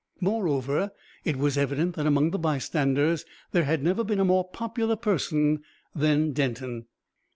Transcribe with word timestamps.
Moreover, 0.19 0.93
it 1.23 1.35
was 1.35 1.59
evident 1.59 1.95
that 1.95 2.07
among 2.07 2.31
the 2.31 2.39
bystanders 2.39 3.23
there 3.51 3.65
had 3.65 3.83
never 3.83 4.03
been 4.03 4.19
a 4.19 4.25
more 4.25 4.49
popular 4.49 4.95
person 4.95 5.61
than 5.93 6.31
Denton. 6.31 6.87